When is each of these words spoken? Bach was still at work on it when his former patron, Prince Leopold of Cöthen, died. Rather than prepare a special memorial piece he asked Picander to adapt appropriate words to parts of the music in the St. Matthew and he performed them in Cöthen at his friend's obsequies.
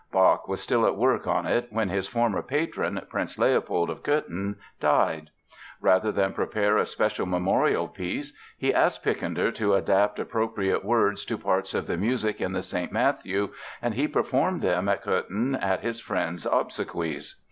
Bach 0.11 0.47
was 0.47 0.59
still 0.59 0.87
at 0.87 0.95
work 0.95 1.27
on 1.27 1.45
it 1.45 1.67
when 1.69 1.89
his 1.89 2.07
former 2.07 2.41
patron, 2.41 2.99
Prince 3.07 3.37
Leopold 3.37 3.91
of 3.91 4.01
Cöthen, 4.01 4.55
died. 4.79 5.29
Rather 5.79 6.11
than 6.11 6.33
prepare 6.33 6.75
a 6.79 6.87
special 6.87 7.27
memorial 7.27 7.87
piece 7.87 8.35
he 8.57 8.73
asked 8.73 9.03
Picander 9.05 9.53
to 9.53 9.75
adapt 9.75 10.17
appropriate 10.17 10.83
words 10.83 11.23
to 11.25 11.37
parts 11.37 11.75
of 11.75 11.85
the 11.85 11.97
music 11.97 12.41
in 12.41 12.51
the 12.53 12.63
St. 12.63 12.91
Matthew 12.91 13.49
and 13.79 13.93
he 13.93 14.07
performed 14.07 14.63
them 14.63 14.89
in 14.89 14.97
Cöthen 14.97 15.61
at 15.61 15.81
his 15.81 15.99
friend's 15.99 16.47
obsequies. 16.47 17.35